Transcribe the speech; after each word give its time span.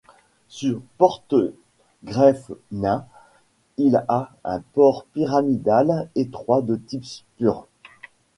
Sur 0.47 0.81
porte-greffe 0.97 2.51
nain, 2.71 3.05
il 3.77 4.03
a 4.07 4.31
un 4.43 4.59
port 4.73 5.05
pyramidal 5.13 6.09
étroit 6.15 6.63
de 6.63 6.75
type 6.75 7.05
spur. 7.05 7.67